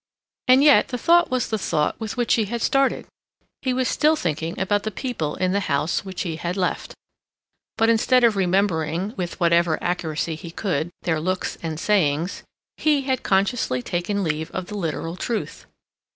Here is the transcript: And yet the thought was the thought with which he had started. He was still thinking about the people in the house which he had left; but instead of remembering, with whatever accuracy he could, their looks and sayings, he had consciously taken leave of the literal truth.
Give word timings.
And 0.47 0.63
yet 0.63 0.87
the 0.87 0.97
thought 0.97 1.29
was 1.29 1.47
the 1.47 1.59
thought 1.59 1.99
with 1.99 2.17
which 2.17 2.33
he 2.33 2.45
had 2.45 2.63
started. 2.63 3.05
He 3.61 3.71
was 3.71 3.87
still 3.87 4.15
thinking 4.15 4.59
about 4.59 4.81
the 4.81 4.89
people 4.89 5.35
in 5.35 5.51
the 5.51 5.59
house 5.69 6.03
which 6.03 6.23
he 6.23 6.37
had 6.37 6.57
left; 6.57 6.95
but 7.77 7.87
instead 7.87 8.23
of 8.23 8.35
remembering, 8.35 9.13
with 9.15 9.39
whatever 9.39 9.77
accuracy 9.79 10.33
he 10.33 10.49
could, 10.49 10.89
their 11.03 11.19
looks 11.19 11.55
and 11.61 11.79
sayings, 11.79 12.41
he 12.77 13.01
had 13.03 13.21
consciously 13.21 13.83
taken 13.83 14.23
leave 14.23 14.49
of 14.55 14.65
the 14.65 14.75
literal 14.75 15.15
truth. 15.15 15.67